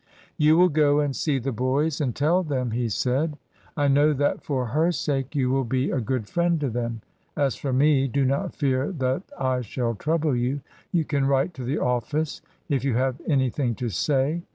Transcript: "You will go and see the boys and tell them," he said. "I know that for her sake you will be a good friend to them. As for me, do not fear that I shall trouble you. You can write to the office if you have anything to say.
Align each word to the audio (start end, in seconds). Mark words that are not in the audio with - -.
"You 0.35 0.57
will 0.57 0.69
go 0.69 0.99
and 0.99 1.15
see 1.15 1.37
the 1.37 1.51
boys 1.51 2.01
and 2.01 2.15
tell 2.15 2.41
them," 2.41 2.71
he 2.71 2.89
said. 2.89 3.37
"I 3.77 3.87
know 3.87 4.13
that 4.13 4.43
for 4.43 4.65
her 4.65 4.91
sake 4.91 5.35
you 5.35 5.51
will 5.51 5.63
be 5.63 5.91
a 5.91 6.01
good 6.01 6.25
friend 6.27 6.59
to 6.61 6.71
them. 6.71 7.01
As 7.37 7.55
for 7.55 7.71
me, 7.71 8.07
do 8.07 8.25
not 8.25 8.55
fear 8.55 8.91
that 8.93 9.21
I 9.37 9.61
shall 9.61 9.93
trouble 9.93 10.35
you. 10.35 10.61
You 10.91 11.05
can 11.05 11.27
write 11.27 11.53
to 11.53 11.63
the 11.63 11.77
office 11.77 12.41
if 12.67 12.83
you 12.83 12.95
have 12.95 13.21
anything 13.27 13.75
to 13.75 13.89
say. 13.89 14.41